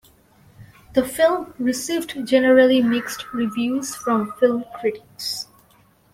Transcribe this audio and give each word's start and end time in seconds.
The 0.95 1.05
film 1.05 1.53
received 1.59 2.25
generally 2.25 2.81
mixed 2.81 3.31
reviews 3.33 3.93
from 3.95 4.31
film 4.39 4.65
critics. 4.79 5.45